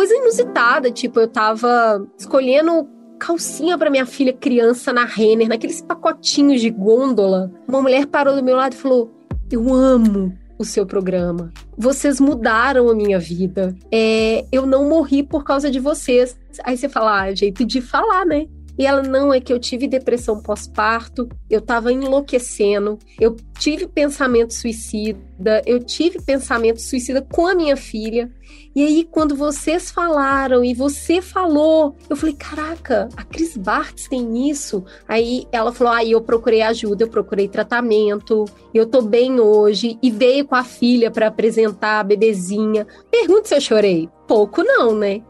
[0.00, 2.88] coisa inusitada, tipo, eu tava escolhendo
[3.18, 7.52] calcinha para minha filha criança na Renner, naqueles pacotinhos de gôndola.
[7.68, 9.12] Uma mulher parou do meu lado e falou:
[9.52, 11.52] Eu amo o seu programa.
[11.76, 13.76] Vocês mudaram a minha vida.
[13.92, 16.34] É, eu não morri por causa de vocês.
[16.64, 18.46] Aí você fala, ah, jeito de falar, né?
[18.80, 24.54] E ela, não, é que eu tive depressão pós-parto, eu tava enlouquecendo, eu tive pensamento
[24.54, 28.32] suicida, eu tive pensamento suicida com a minha filha.
[28.74, 34.48] E aí, quando vocês falaram e você falou, eu falei: caraca, a Cris Bartz tem
[34.48, 34.82] isso.
[35.06, 39.98] Aí ela falou: aí ah, eu procurei ajuda, eu procurei tratamento, eu tô bem hoje.
[40.02, 42.86] E veio com a filha para apresentar a bebezinha.
[43.10, 44.08] Pergunta se eu chorei.
[44.26, 45.20] Pouco não, né?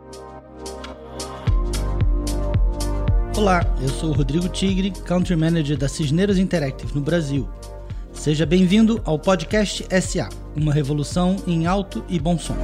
[3.41, 7.49] Olá, eu sou Rodrigo Tigre, Country Manager da Cisneiros Interactive no Brasil.
[8.13, 12.55] Seja bem-vindo ao podcast SA, uma revolução em alto e bom som.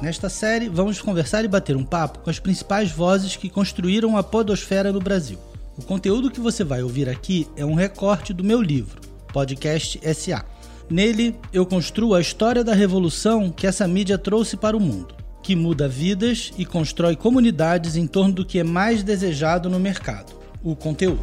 [0.00, 4.22] Nesta série, vamos conversar e bater um papo com as principais vozes que construíram a
[4.22, 5.40] podosfera no Brasil.
[5.76, 9.00] O conteúdo que você vai ouvir aqui é um recorte do meu livro,
[9.32, 10.44] Podcast SA.
[10.88, 15.54] Nele, eu construo a história da revolução que essa mídia trouxe para o mundo que
[15.54, 20.74] muda vidas e constrói comunidades em torno do que é mais desejado no mercado: o
[20.74, 21.22] conteúdo.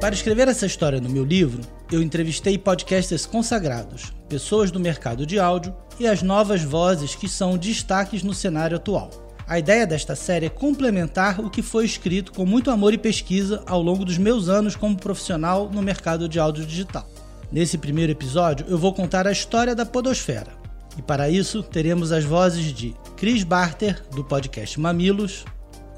[0.00, 1.60] Para escrever essa história no meu livro,
[1.92, 7.56] eu entrevistei podcasters consagrados, pessoas do mercado de áudio e as novas vozes que são
[7.56, 9.08] destaques no cenário atual.
[9.46, 13.62] A ideia desta série é complementar o que foi escrito com muito amor e pesquisa
[13.66, 17.08] ao longo dos meus anos como profissional no mercado de áudio digital.
[17.52, 20.55] Nesse primeiro episódio, eu vou contar a história da Podosfera,
[20.96, 25.44] e para isso, teremos as vozes de Chris Barter, do podcast Mamilos,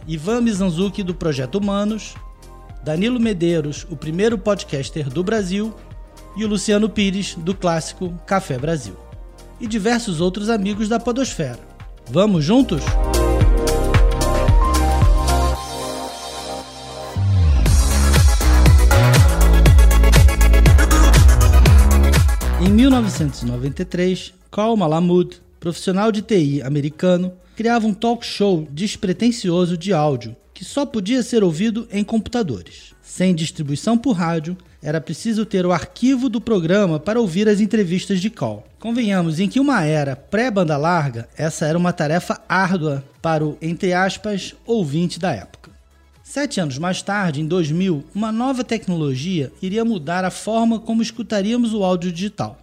[0.06, 2.14] Ivan Mizanzuki, do Projeto Humanos,
[2.82, 5.74] Danilo Medeiros, o primeiro podcaster do Brasil,
[6.36, 8.96] e o Luciano Pires, do clássico Café Brasil.
[9.60, 11.58] E diversos outros amigos da Podosfera.
[12.10, 12.82] Vamos juntos?
[22.60, 30.34] Em 1993, Carl Malamud, profissional de TI americano, criava um talk show despretensioso de áudio
[30.54, 32.94] que só podia ser ouvido em computadores.
[33.00, 38.20] Sem distribuição por rádio, era preciso ter o arquivo do programa para ouvir as entrevistas
[38.20, 38.66] de call.
[38.80, 43.92] Convenhamos em que uma era pré-banda larga, essa era uma tarefa árdua para o, entre
[43.92, 45.70] aspas, ouvinte da época.
[46.24, 51.72] Sete anos mais tarde, em 2000, uma nova tecnologia iria mudar a forma como escutaríamos
[51.72, 52.58] o áudio digital.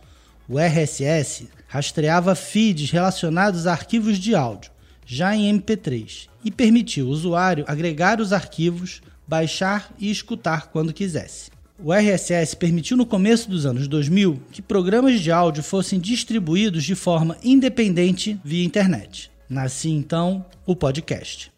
[0.50, 4.72] O RSS rastreava feeds relacionados a arquivos de áudio,
[5.06, 11.52] já em MP3, e permitia o usuário agregar os arquivos, baixar e escutar quando quisesse.
[11.78, 16.96] O RSS permitiu no começo dos anos 2000 que programas de áudio fossem distribuídos de
[16.96, 19.30] forma independente via internet.
[19.50, 21.52] Nascia então o podcast.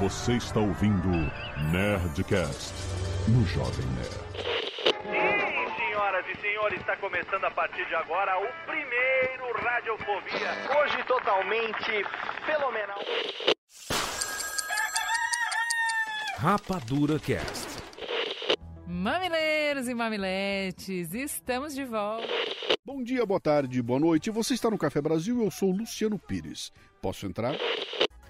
[0.00, 1.08] Você está ouvindo
[1.72, 2.72] Nerdcast
[3.26, 4.27] no Jovem Nerd
[6.74, 10.50] está começando a partir de agora o primeiro Radiofobia.
[10.78, 12.04] Hoje totalmente
[12.44, 12.98] fenomenal.
[16.36, 17.78] Rapadura Cast.
[18.86, 22.26] Mamileiros e mamiletes, estamos de volta.
[22.84, 24.30] Bom dia, boa tarde, boa noite.
[24.30, 26.72] Você está no Café Brasil, eu sou Luciano Pires.
[27.00, 27.54] Posso entrar?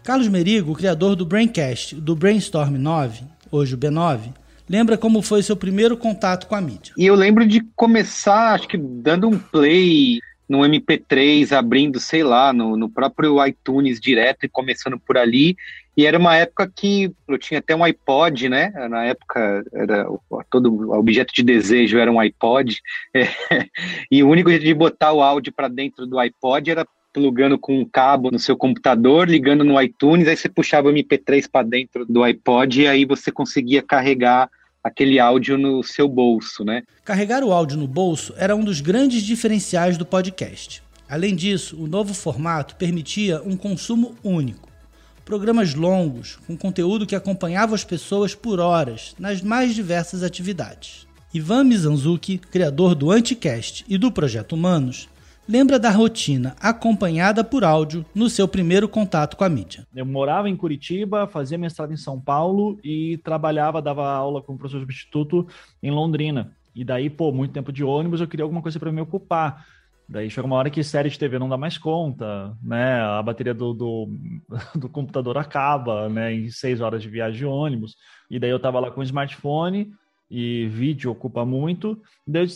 [0.03, 4.33] Carlos Merigo, criador do Braincast, do Brainstorm 9, hoje o B9,
[4.69, 6.93] lembra como foi seu primeiro contato com a mídia?
[6.97, 12.53] E eu lembro de começar, acho que dando um play no MP3, abrindo, sei lá,
[12.53, 15.57] no, no próprio iTunes direto e começando por ali.
[15.95, 18.71] E era uma época que eu tinha até um iPod, né?
[18.89, 20.07] Na época era
[20.49, 22.81] todo objeto de desejo era um iPod.
[23.13, 23.27] É,
[24.11, 27.81] e o único jeito de botar o áudio para dentro do iPod era plugando com
[27.81, 32.07] um cabo no seu computador, ligando no iTunes, aí você puxava o MP3 para dentro
[32.07, 34.49] do iPod e aí você conseguia carregar
[34.83, 36.83] aquele áudio no seu bolso, né?
[37.05, 40.83] Carregar o áudio no bolso era um dos grandes diferenciais do podcast.
[41.09, 44.69] Além disso, o novo formato permitia um consumo único.
[45.25, 51.07] Programas longos, com conteúdo que acompanhava as pessoas por horas, nas mais diversas atividades.
[51.33, 55.09] Ivan Mizanzuki, criador do Anticast e do Projeto Humanos,
[55.49, 59.87] lembra da rotina acompanhada por áudio no seu primeiro contato com a mídia.
[59.95, 64.81] Eu morava em Curitiba, fazia mestrado em São Paulo e trabalhava, dava aula como professor
[64.81, 65.49] substituto
[65.83, 66.53] em Londrina.
[66.75, 69.67] E daí, pô, muito tempo de ônibus, eu queria alguma coisa para me ocupar.
[70.09, 73.01] Daí chega uma hora que série de TV não dá mais conta, né?
[73.01, 74.09] A bateria do, do,
[74.77, 76.33] do, computador acaba, né?
[76.33, 77.97] Em seis horas de viagem de ônibus.
[78.31, 79.91] E daí eu tava lá com o smartphone,
[80.31, 82.01] e vídeo ocupa muito.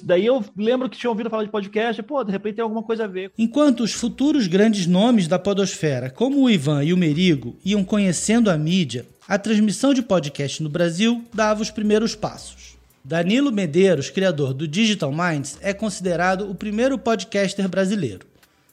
[0.03, 3.05] Daí eu lembro que tinha ouvido falar de podcast, pô, de repente tem alguma coisa
[3.05, 3.33] a ver.
[3.39, 8.51] Enquanto os futuros grandes nomes da podosfera, como o Ivan e o Merigo, iam conhecendo
[8.51, 12.77] a mídia, a transmissão de podcast no Brasil dava os primeiros passos.
[13.05, 18.32] Danilo Medeiros, criador do Digital Minds, é considerado o primeiro podcaster brasileiro.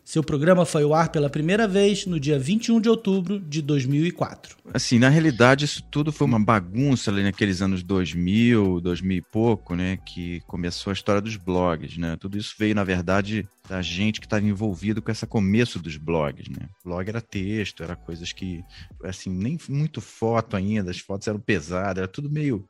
[0.09, 4.57] Seu programa foi ao ar pela primeira vez no dia 21 de outubro de 2004.
[4.73, 9.75] Assim, na realidade, isso tudo foi uma bagunça ali naqueles anos 2000, 2000 e pouco,
[9.75, 9.97] né?
[9.97, 12.17] Que começou a história dos blogs, né?
[12.19, 16.49] Tudo isso veio, na verdade, da gente que estava envolvido com esse começo dos blogs,
[16.49, 16.67] né?
[16.83, 18.63] Blog era texto, era coisas que,
[19.03, 22.67] assim, nem muito foto ainda, as fotos eram pesadas, era tudo meio,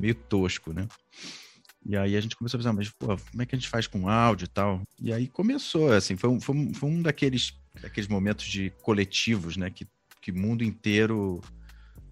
[0.00, 0.88] meio tosco, né?
[1.84, 3.86] E aí a gente começou a pensar, mas pô, como é que a gente faz
[3.86, 4.80] com áudio e tal?
[5.00, 9.56] E aí começou, assim, foi um, foi um, foi um daqueles, daqueles momentos de coletivos,
[9.56, 9.70] né?
[9.70, 9.86] Que,
[10.20, 11.40] que o mundo inteiro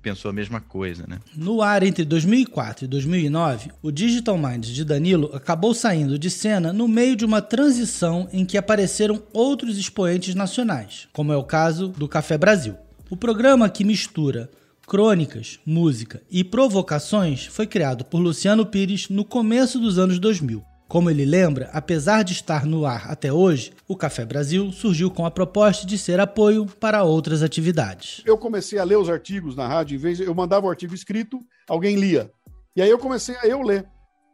[0.00, 1.20] pensou a mesma coisa, né?
[1.34, 6.72] No ar entre 2004 e 2009, o Digital Minds de Danilo acabou saindo de cena
[6.72, 11.88] no meio de uma transição em que apareceram outros expoentes nacionais, como é o caso
[11.88, 12.76] do Café Brasil.
[13.08, 14.50] O programa que mistura
[14.90, 20.64] crônicas, música e provocações foi criado por Luciano Pires no começo dos anos 2000.
[20.88, 25.24] Como ele lembra, apesar de estar no ar até hoje, o Café Brasil surgiu com
[25.24, 28.20] a proposta de ser apoio para outras atividades.
[28.26, 31.38] Eu comecei a ler os artigos na rádio, em vez eu mandava o artigo escrito,
[31.68, 32.28] alguém lia.
[32.74, 33.86] E aí eu comecei a eu ler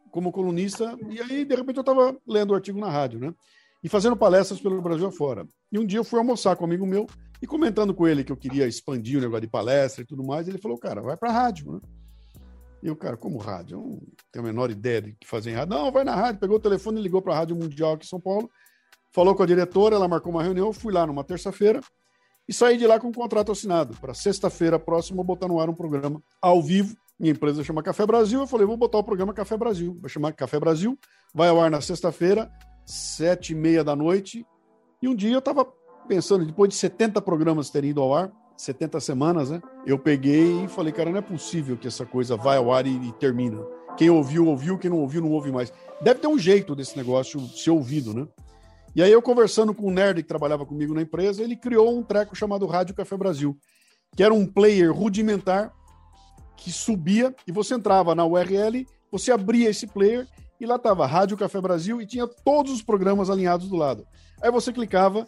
[0.09, 3.31] como colunista, e aí de repente eu estava lendo o artigo na rádio, né?
[3.83, 5.45] E fazendo palestras pelo Brasil afora.
[5.71, 7.05] E um dia eu fui almoçar com um amigo meu,
[7.41, 10.47] e comentando com ele que eu queria expandir o negócio de palestra e tudo mais,
[10.47, 11.79] ele falou, cara, vai para rádio, né?
[12.81, 13.77] E o cara, como rádio?
[13.77, 14.01] Eu não
[14.31, 15.75] tenho a menor ideia de que fazer em rádio.
[15.75, 16.39] Não, vai na rádio.
[16.39, 18.49] Pegou o telefone e ligou para a Rádio Mundial aqui em São Paulo.
[19.11, 20.71] Falou com a diretora, ela marcou uma reunião.
[20.71, 21.81] Fui lá numa terça-feira
[22.47, 23.97] e saí de lá com um contrato assinado.
[23.99, 26.95] Para sexta-feira próxima, botar no ar um programa ao vivo.
[27.19, 28.41] Minha empresa chama Café Brasil.
[28.41, 29.97] Eu falei, vou botar o programa Café Brasil.
[29.99, 30.97] Vai chamar Café Brasil.
[31.33, 32.49] Vai ao ar na sexta-feira,
[32.85, 34.45] sete e meia da noite.
[35.01, 35.65] E um dia eu estava
[36.07, 39.61] pensando, depois de 70 programas terem ido ao ar, 70 semanas, né?
[39.85, 42.95] Eu peguei e falei, cara, não é possível que essa coisa vai ao ar e,
[43.07, 43.59] e termina.
[43.95, 45.71] Quem ouviu, ouviu, quem não ouviu, não ouve mais.
[46.01, 48.27] Deve ter um jeito desse negócio ser ouvido, né?
[48.95, 52.01] E aí eu conversando com um nerd que trabalhava comigo na empresa, ele criou um
[52.01, 53.55] treco chamado Rádio Café Brasil,
[54.15, 55.71] que era um player rudimentar
[56.55, 60.27] que subia e você entrava na URL, você abria esse player
[60.59, 64.05] e lá estava Rádio Café Brasil e tinha todos os programas alinhados do lado.
[64.41, 65.27] Aí você clicava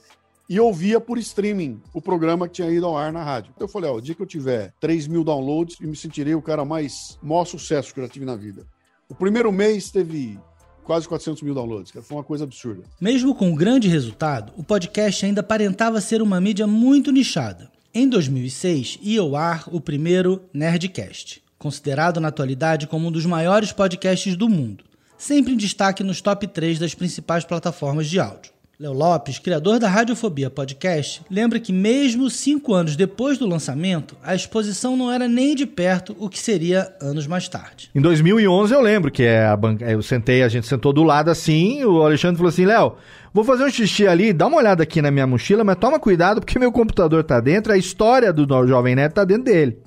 [0.50, 3.54] e ouvia por streaming o programa que tinha ido ao ar na rádio.
[3.56, 6.34] Então eu falei, ó, o dia que eu tiver 3 mil downloads, eu me sentirei
[6.34, 8.66] o cara mais maior sucesso que eu já tive na vida.
[9.08, 10.40] O primeiro mês teve
[10.84, 12.82] quase 400 mil downloads, que foi uma coisa absurda.
[13.00, 17.70] Mesmo com grande resultado, o podcast ainda aparentava ser uma mídia muito nichada.
[17.94, 23.72] Em 2006, ia ao ar o primeiro Nerdcast, considerado na atualidade como um dos maiores
[23.72, 24.84] podcasts do mundo,
[25.16, 28.59] sempre em destaque nos top 3 das principais plataformas de áudio.
[28.82, 34.34] Léo Lopes, criador da Radiofobia Podcast, lembra que mesmo cinco anos depois do lançamento, a
[34.34, 37.92] exposição não era nem de perto o que seria anos mais tarde.
[37.94, 41.30] Em 2011 eu lembro que é a banca, eu sentei, a gente sentou do lado
[41.30, 42.94] assim, o Alexandre falou assim, Léo,
[43.34, 46.40] vou fazer um xixi ali, dá uma olhada aqui na minha mochila, mas toma cuidado
[46.40, 49.78] porque meu computador tá dentro, a história do Jovem Neto tá dentro dele.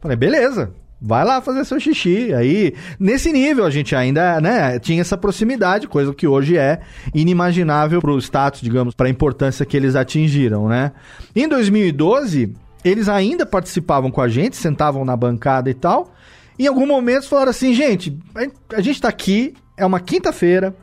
[0.00, 0.72] Falei, beleza,
[1.06, 2.32] Vai lá fazer seu xixi.
[2.32, 6.80] Aí, nesse nível, a gente ainda, né, tinha essa proximidade, coisa que hoje é
[7.14, 10.92] inimaginável pro status, digamos, para a importância que eles atingiram, né?
[11.36, 16.14] Em 2012, eles ainda participavam com a gente, sentavam na bancada e tal.
[16.58, 18.18] Em algum momento falaram assim, gente,
[18.74, 20.74] a gente tá aqui, é uma quinta-feira,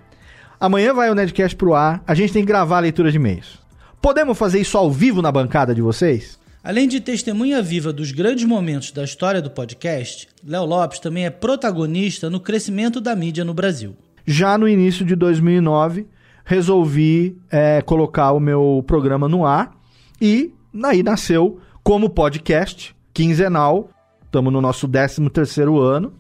[0.59, 3.59] amanhã vai o Nedcast pro ar, a gente tem que gravar a leitura de e-mails.
[3.99, 6.40] Podemos fazer isso ao vivo na bancada de vocês?
[6.63, 11.31] Além de testemunha viva dos grandes momentos da história do podcast, Léo Lopes também é
[11.31, 13.95] protagonista no crescimento da mídia no Brasil.
[14.27, 16.05] Já no início de 2009,
[16.45, 19.75] resolvi é, colocar o meu programa no ar
[20.21, 20.53] e
[20.83, 23.89] aí nasceu como podcast quinzenal.
[24.23, 26.13] Estamos no nosso 13 terceiro ano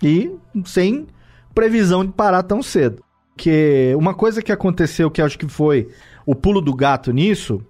[0.00, 0.30] e
[0.66, 1.08] sem
[1.52, 3.02] previsão de parar tão cedo.
[3.36, 5.88] Que uma coisa que aconteceu que acho que foi
[6.24, 7.60] o pulo do gato nisso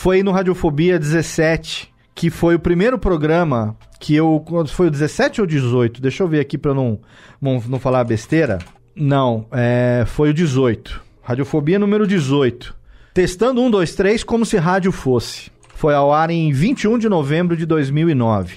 [0.00, 4.42] foi no Radiofobia 17, que foi o primeiro programa que eu.
[4.68, 6.00] Foi o 17 ou 18?
[6.00, 6.98] Deixa eu ver aqui pra não,
[7.38, 8.60] não, não falar besteira.
[8.96, 11.02] Não, é, foi o 18.
[11.22, 12.74] Radiofobia número 18.
[13.12, 15.52] Testando 1, 2, 3 como se rádio fosse.
[15.74, 18.56] Foi ao ar em 21 de novembro de 2009.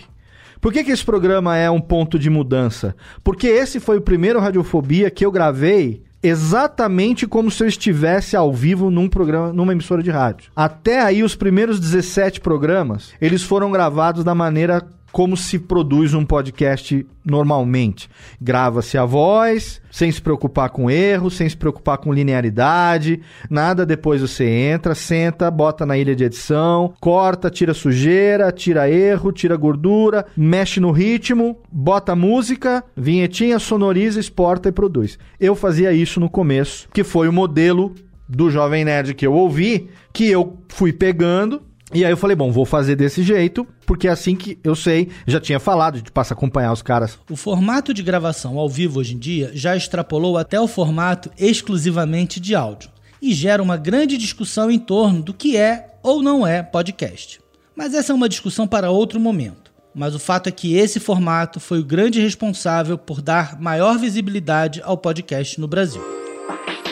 [0.62, 2.96] Por que, que esse programa é um ponto de mudança?
[3.22, 8.52] Porque esse foi o primeiro Radiofobia que eu gravei exatamente como se eu estivesse ao
[8.54, 10.50] vivo num programa, numa emissora de rádio.
[10.56, 14.82] Até aí os primeiros 17 programas, eles foram gravados da maneira
[15.14, 18.10] como se produz um podcast normalmente.
[18.42, 23.86] Grava-se a voz, sem se preocupar com erro, sem se preocupar com linearidade, nada.
[23.86, 29.56] Depois você entra, senta, bota na ilha de edição, corta, tira sujeira, tira erro, tira
[29.56, 35.20] gordura, mexe no ritmo, bota música, vinhetinha, sonoriza, exporta e produz.
[35.40, 37.94] Eu fazia isso no começo, que foi o modelo
[38.28, 41.62] do Jovem Nerd que eu ouvi, que eu fui pegando
[41.94, 45.10] e aí eu falei, bom, vou fazer desse jeito, porque é assim que eu sei,
[45.28, 47.20] já tinha falado, a gente passa a acompanhar os caras.
[47.30, 52.40] O formato de gravação ao vivo hoje em dia já extrapolou até o formato exclusivamente
[52.40, 52.90] de áudio
[53.22, 57.40] e gera uma grande discussão em torno do que é ou não é podcast.
[57.76, 59.72] Mas essa é uma discussão para outro momento.
[59.96, 64.82] Mas o fato é que esse formato foi o grande responsável por dar maior visibilidade
[64.84, 66.04] ao podcast no Brasil.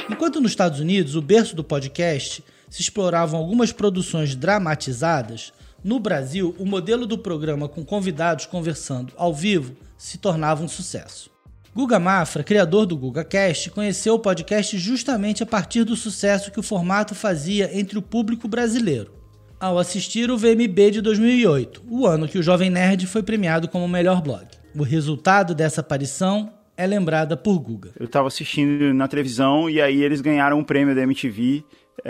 [0.10, 5.52] Enquanto nos Estados Unidos o berço do podcast se exploravam algumas produções dramatizadas,
[5.84, 11.30] no Brasil o modelo do programa com convidados conversando ao vivo se tornava um sucesso.
[11.76, 16.64] Guga Mafra, criador do GugaCast, conheceu o podcast justamente a partir do sucesso que o
[16.64, 19.12] formato fazia entre o público brasileiro.
[19.60, 23.86] Ao assistir o VMB de 2008, o ano que o Jovem Nerd foi premiado como
[23.86, 24.48] o melhor blog.
[24.76, 27.92] O resultado dessa aparição é lembrada por Guga.
[28.00, 31.64] Eu estava assistindo na televisão e aí eles ganharam um prêmio da MTV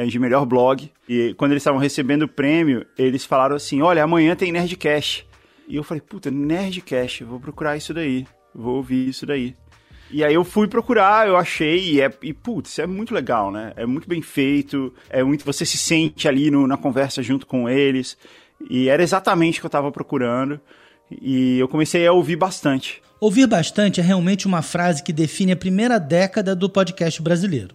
[0.07, 0.91] de melhor blog.
[1.07, 5.27] E quando eles estavam recebendo o prêmio, eles falaram assim: Olha, amanhã tem Nerdcast.
[5.67, 8.25] E eu falei: Puta, Nerdcast, vou procurar isso daí.
[8.53, 9.55] Vou ouvir isso daí.
[10.13, 13.71] E aí eu fui procurar, eu achei, e, é, e putz, é muito legal, né?
[13.77, 15.45] É muito bem feito, é muito.
[15.45, 18.17] Você se sente ali no, na conversa junto com eles.
[18.69, 20.59] E era exatamente o que eu estava procurando.
[21.09, 23.01] E eu comecei a ouvir bastante.
[23.19, 27.73] Ouvir bastante é realmente uma frase que define a primeira década do podcast brasileiro.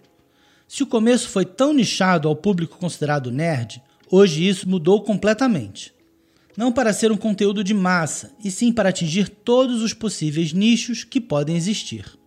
[0.68, 3.80] Se o começo foi tão nichado ao público considerado nerd,
[4.10, 5.94] hoje isso mudou completamente.
[6.56, 11.04] Não para ser um conteúdo de massa, e sim para atingir todos os possíveis nichos
[11.04, 12.18] que podem existir.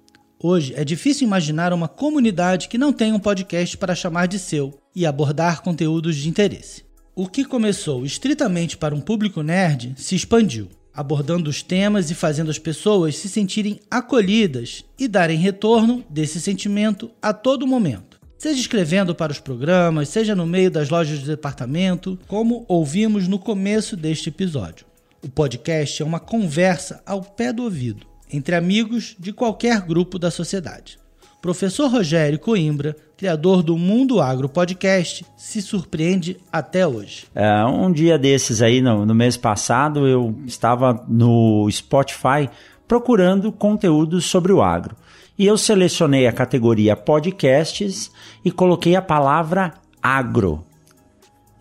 [0.42, 4.80] Hoje é difícil imaginar uma comunidade que não tenha um podcast para chamar de seu
[4.96, 6.86] e abordar conteúdos de interesse.
[7.14, 12.50] O que começou estritamente para um público nerd se expandiu, abordando os temas e fazendo
[12.50, 18.09] as pessoas se sentirem acolhidas e darem retorno desse sentimento a todo momento
[18.40, 23.38] seja escrevendo para os programas, seja no meio das lojas de departamento, como ouvimos no
[23.38, 24.86] começo deste episódio.
[25.22, 30.32] O podcast é uma conversa ao pé do ouvido, entre amigos de qualquer grupo da
[30.32, 30.98] sociedade.
[31.42, 37.26] Professor Rogério Coimbra, criador do Mundo Agro Podcast, se surpreende até hoje.
[37.36, 42.50] É, um dia desses aí, no, no mês passado, eu estava no Spotify
[42.88, 44.96] procurando conteúdos sobre o agro.
[45.40, 48.12] E eu selecionei a categoria podcasts
[48.44, 50.66] e coloquei a palavra agro.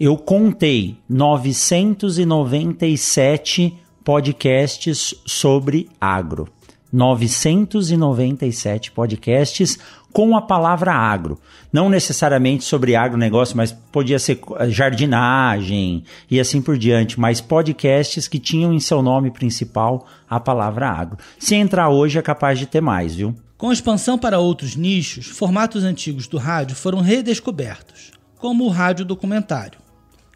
[0.00, 6.49] Eu contei 997 podcasts sobre agro.
[6.92, 9.78] 997 podcasts
[10.12, 11.38] com a palavra agro.
[11.73, 18.40] Não necessariamente sobre agronegócio, mas podia ser jardinagem e assim por diante, mas podcasts que
[18.40, 21.16] tinham em seu nome principal a palavra agro.
[21.38, 23.37] Se entrar hoje é capaz de ter mais, viu?
[23.58, 29.80] Com expansão para outros nichos, formatos antigos do rádio foram redescobertos, como o rádio documentário.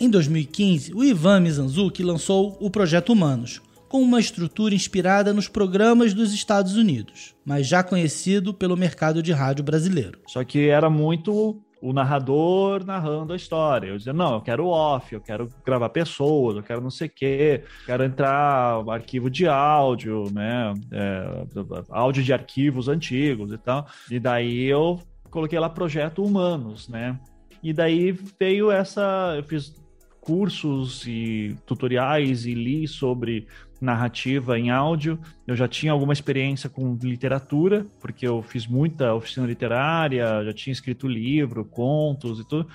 [0.00, 6.12] Em 2015, o Ivan Mizanzuki lançou o Projeto Humanos, com uma estrutura inspirada nos programas
[6.12, 10.18] dos Estados Unidos, mas já conhecido pelo mercado de rádio brasileiro.
[10.26, 13.88] Só que era muito o narrador narrando a história.
[13.88, 17.10] Eu dizia, não, eu quero off, eu quero gravar pessoas, eu quero não sei o
[17.10, 20.72] quê, quero entrar arquivo de áudio, né?
[20.92, 21.44] É,
[21.90, 23.86] áudio de arquivos antigos e tal.
[24.08, 27.18] E daí eu coloquei lá projeto humanos, né?
[27.62, 29.34] E daí veio essa.
[29.36, 29.74] Eu fiz
[30.20, 33.48] cursos e tutoriais e li sobre
[33.82, 35.18] narrativa em áudio.
[35.46, 40.72] Eu já tinha alguma experiência com literatura, porque eu fiz muita oficina literária, já tinha
[40.72, 42.68] escrito livro, contos e tudo.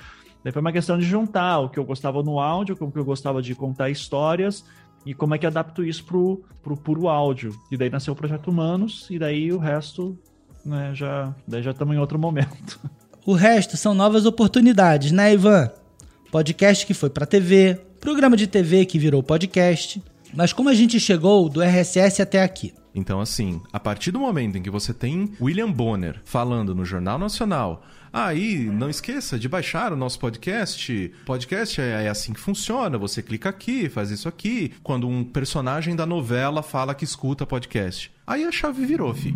[0.44, 3.00] Daí foi uma questão de juntar o que eu gostava no áudio com o que
[3.00, 4.64] eu gostava de contar histórias
[5.06, 7.56] e como é que adapto isso pro, pro puro áudio.
[7.72, 10.18] E daí nasceu o Projeto Humanos, e daí o resto,
[10.66, 12.80] né, já, já estamos em outro momento.
[13.26, 15.70] O resto são novas oportunidades, né, Ivan?
[16.32, 20.02] Podcast que foi para TV, programa de TV que virou podcast.
[20.34, 22.74] Mas como a gente chegou do RSS até aqui?
[22.98, 27.20] Então, assim, a partir do momento em que você tem William Bonner falando no Jornal
[27.20, 31.14] Nacional, aí não esqueça de baixar o nosso podcast.
[31.24, 32.98] Podcast é, é, assim que funciona.
[32.98, 34.74] Você clica aqui, faz isso aqui.
[34.82, 38.12] Quando um personagem da novela fala que escuta podcast.
[38.26, 39.36] Aí a chave virou, fi.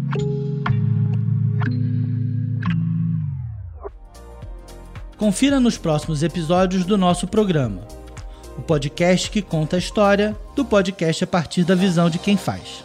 [5.17, 8.00] Confira nos próximos episódios do nosso programa.
[8.57, 12.83] O podcast que conta a história do podcast a partir da visão de quem faz.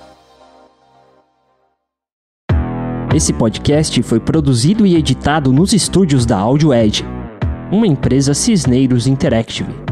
[3.15, 7.03] Esse podcast foi produzido e editado nos estúdios da Audio Edge,
[7.73, 9.86] uma empresa Cisneiros Interactive.